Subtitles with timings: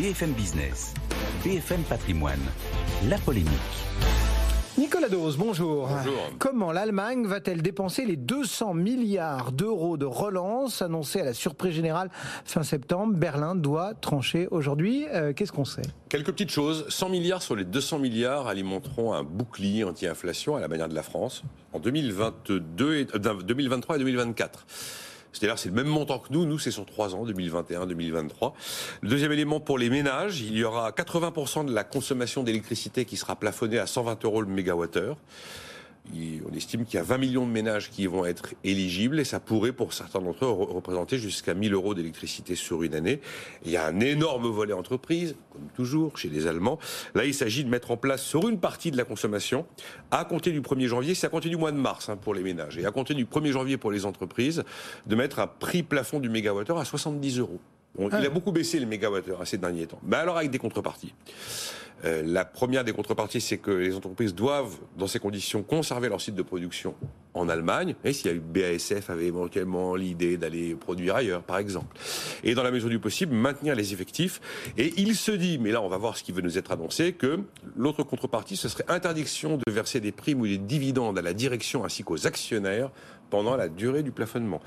[0.00, 0.94] BFM Business,
[1.44, 2.40] BFM Patrimoine,
[3.10, 3.50] la polémique.
[4.78, 5.88] Nicolas Dose, bonjour.
[5.88, 6.30] Bonjour.
[6.38, 12.08] Comment l'Allemagne va-t-elle dépenser les 200 milliards d'euros de relance annoncés à la surprise générale
[12.46, 13.12] fin septembre?
[13.12, 15.04] Berlin doit trancher aujourd'hui.
[15.12, 15.82] Euh, Qu'est-ce qu'on sait?
[16.08, 16.86] Quelques petites choses.
[16.88, 21.02] 100 milliards sur les 200 milliards alimenteront un bouclier anti-inflation à la manière de la
[21.02, 21.42] France
[21.74, 24.64] en 2022 et, euh, 2023 et 2024.
[25.32, 26.44] C'est-à-dire c'est le même montant que nous.
[26.44, 28.52] Nous, c'est sur trois ans, 2021-2023.
[29.02, 33.16] Le deuxième élément pour les ménages, il y aura 80% de la consommation d'électricité qui
[33.16, 35.16] sera plafonnée à 120 euros le mégawattheure.
[36.12, 39.38] On estime qu'il y a 20 millions de ménages qui vont être éligibles et ça
[39.38, 43.20] pourrait, pour certains d'entre eux, re- représenter jusqu'à 1000 euros d'électricité sur une année.
[43.64, 45.36] Il y a un énorme volet entreprise,
[45.80, 46.78] toujours chez les Allemands.
[47.14, 49.64] Là, il s'agit de mettre en place sur une partie de la consommation,
[50.10, 52.42] à compter du 1er janvier, c'est à compter du mois de mars hein, pour les
[52.42, 54.62] ménages, et à compter du 1er janvier pour les entreprises,
[55.06, 57.60] de mettre un prix plafond du mégawattheure à 70 euros.
[57.98, 60.00] Il a beaucoup baissé le mégawattheure ces derniers temps.
[60.02, 61.12] Mais alors avec des contreparties.
[62.04, 66.20] Euh, la première des contreparties, c'est que les entreprises doivent, dans ces conditions, conserver leur
[66.20, 66.94] site de production
[67.34, 67.94] en Allemagne.
[68.04, 71.94] Et s'il y a eu BASF avait éventuellement l'idée d'aller produire ailleurs, par exemple.
[72.42, 74.40] Et dans la mesure du possible, maintenir les effectifs.
[74.78, 77.12] Et il se dit, mais là, on va voir ce qui veut nous être annoncé,
[77.12, 77.40] que
[77.76, 81.84] l'autre contrepartie, ce serait interdiction de verser des primes ou des dividendes à la direction
[81.84, 82.90] ainsi qu'aux actionnaires
[83.28, 84.60] pendant la durée du plafonnement.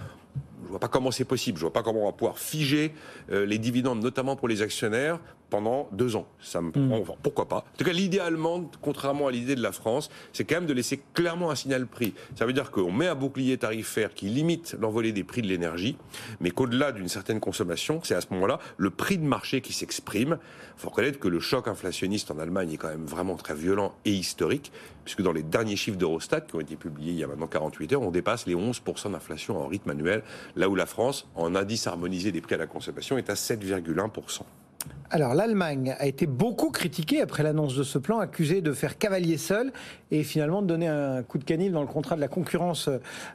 [0.63, 1.57] Je vois pas comment c'est possible.
[1.57, 2.93] Je vois pas comment on va pouvoir figer
[3.31, 6.27] euh, les dividendes, notamment pour les actionnaires, pendant deux ans.
[6.41, 9.61] Ça me prend- enfin, pourquoi pas En tout cas, l'idée allemande, contrairement à l'idée de
[9.61, 12.13] la France, c'est quand même de laisser clairement un signal prix.
[12.35, 15.95] Ça veut dire qu'on met un bouclier tarifaire qui limite l'envolée des prix de l'énergie,
[16.39, 20.37] mais qu'au-delà d'une certaine consommation, c'est à ce moment-là le prix de marché qui s'exprime.
[20.77, 23.93] Il faut reconnaître que le choc inflationniste en Allemagne est quand même vraiment très violent
[24.05, 24.71] et historique,
[25.05, 27.93] puisque dans les derniers chiffres d'Eurostat qui ont été publiés il y a maintenant 48
[27.93, 30.23] heures, on dépasse les 11% d'inflation en rythme annuel,
[30.55, 34.41] là où la France, en indice harmonisé des prix à la consommation, est à 7,1%.
[35.09, 39.37] Alors l'Allemagne a été beaucoup critiquée après l'annonce de ce plan, accusée de faire cavalier
[39.37, 39.71] seul
[40.11, 42.89] et finalement de donner un coup de canif dans le contrat de la concurrence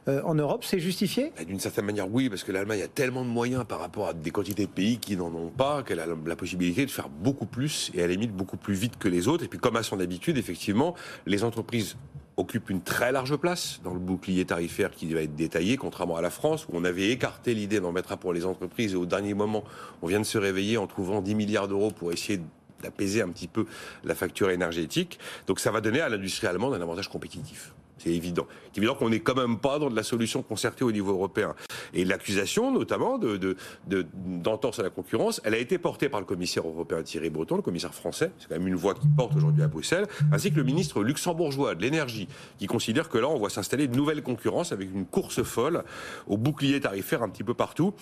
[0.07, 0.63] euh, en Europe.
[0.65, 1.31] C'est justifié?
[1.39, 4.13] Et D'une certaine manière, oui, parce que l'Allemagne a tellement de moyens par rapport à
[4.13, 7.45] des quantités de pays qui n'en ont pas, qu'elle a la possibilité de faire beaucoup
[7.45, 9.43] plus et à la limite beaucoup plus vite que les autres.
[9.43, 10.95] Et puis, comme à son habitude, effectivement,
[11.25, 11.95] les entreprises
[12.39, 16.21] occupent une très large place dans le bouclier tarifaire qui va être détaillé, contrairement à
[16.21, 19.05] la France, où on avait écarté l'idée d'en mettre un pour les entreprises et au
[19.05, 19.63] dernier moment,
[20.01, 22.39] on vient de se réveiller en trouvant 10 milliards d'euros pour essayer
[22.81, 23.65] d'apaiser un petit peu
[24.03, 25.19] la facture énergétique.
[25.47, 27.73] Donc ça va donner à l'industrie allemande un avantage compétitif.
[27.99, 28.47] C'est évident.
[28.71, 31.53] C'est évident qu'on n'est quand même pas dans de la solution concertée au niveau européen.
[31.93, 33.55] Et l'accusation, notamment, de, de,
[33.87, 37.57] de- d'entorse à la concurrence, elle a été portée par le commissaire européen Thierry Breton,
[37.57, 40.55] le commissaire français, c'est quand même une voix qui porte aujourd'hui à Bruxelles, ainsi que
[40.57, 42.27] le ministre luxembourgeois de l'énergie,
[42.57, 45.83] qui considère que là, on voit s'installer de nouvelles concurrences avec une course folle
[46.27, 47.93] au bouclier tarifaire un petit peu partout.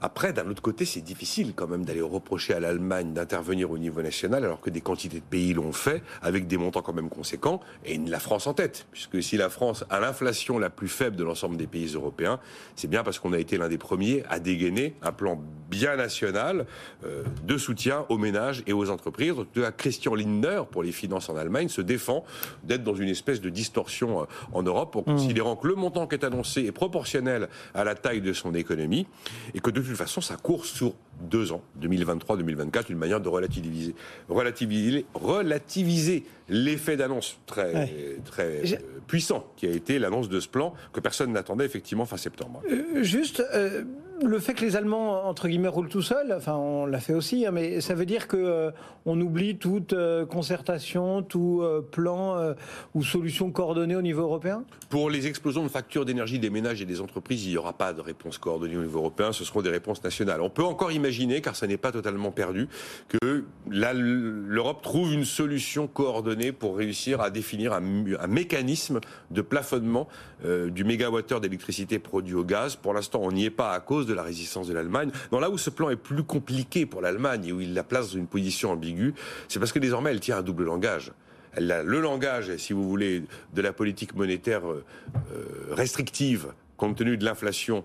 [0.00, 4.02] Après, d'un autre côté, c'est difficile quand même d'aller reprocher à l'Allemagne d'intervenir au niveau
[4.02, 7.60] national alors que des quantités de pays l'ont fait avec des montants quand même conséquents
[7.84, 8.86] et la France en tête.
[8.92, 12.38] Puisque si la France a l'inflation la plus faible de l'ensemble des pays européens,
[12.76, 16.66] c'est bien parce qu'on a été l'un des premiers à dégainer un plan bien national
[17.04, 19.34] euh, de soutien aux ménages et aux entreprises.
[19.54, 22.24] Cas, Christian Lindner, pour les finances en Allemagne, se défend
[22.64, 26.14] d'être dans une espèce de distorsion euh, en Europe en considérant que le montant qui
[26.14, 29.06] est annoncé est proportionnel à la taille de son économie
[29.54, 30.94] et que de toute façon, ça court sur
[31.30, 33.94] deux ans, 2023-2024, une manière de relativiser,
[34.28, 38.16] relativiser, relativiser l'effet d'annonce très, Ouais.
[38.24, 38.62] très
[39.06, 42.62] puissant qui a été l'annonce de ce plan que personne n'attendait effectivement fin septembre.
[42.70, 43.84] Euh, Juste, euh,
[44.22, 47.46] le fait que les Allemands, entre guillemets, roulent tout seuls, enfin, on l'a fait aussi,
[47.46, 48.70] hein, mais ça veut dire que euh,
[49.06, 52.54] on oublie toute euh, concertation, tout euh, plan euh,
[52.94, 54.64] ou solution coordonnée au niveau européen?
[54.90, 57.92] Pour les explosions de factures d'énergie des ménages et des entreprises, il n'y aura pas
[57.92, 60.40] de réponse coordonnée au niveau européen, ce seront des réponses nationales.
[60.40, 62.68] On peut encore imaginer, car ça n'est pas totalement perdu,
[63.08, 67.82] que l'Europe trouve une solution coordonnée pour réussir à définir un,
[68.18, 69.00] un mécanisme
[69.30, 70.08] de plafonnement
[70.44, 72.76] du mégawattheure d'électricité produit au gaz.
[72.76, 75.10] Pour l'instant, on n'y est pas à cause de la résistance de l'Allemagne.
[75.30, 78.12] Dans là où ce plan est plus compliqué pour l'Allemagne et où il la place
[78.12, 79.14] dans une position ambiguë,
[79.48, 81.12] c'est parce que désormais elle tient un double langage.
[81.52, 83.24] Elle a le langage, si vous voulez,
[83.54, 84.84] de la politique monétaire euh,
[85.32, 87.84] euh, restrictive, compte tenu de l'inflation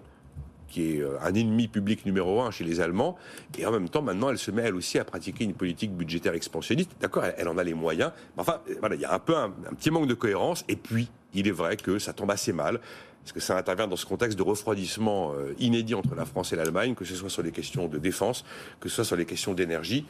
[0.67, 3.15] qui est euh, un ennemi public numéro un chez les Allemands,
[3.57, 6.33] et en même temps, maintenant, elle se met elle aussi à pratiquer une politique budgétaire
[6.33, 6.91] expansionniste.
[6.99, 9.91] D'accord, elle, en a les moyens, enfin, voilà, il y a un peu un petit
[9.91, 12.79] manque de cohérence, et puis, il est vrai que ça tombe assez mal,
[13.23, 16.57] parce que ça intervient dans ce contexte de refroidissement euh, inédit entre la France et
[16.57, 18.43] l'Allemagne, que ce soit sur les questions de défense,
[18.81, 20.05] que ce soit sur les questions d'énergie,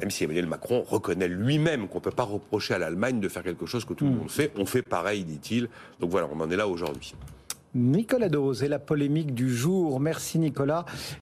[0.00, 3.42] même si Emmanuel Macron reconnaît lui-même qu'on ne peut pas reprocher à l'Allemagne de faire
[3.42, 5.68] quelque chose que tout le monde fait, on fait pareil, dit-il.
[5.98, 7.14] Donc voilà, on en est là aujourd'hui.
[7.74, 10.00] Nicolas Dose et la polémique du jour.
[10.00, 10.84] Merci Nicolas.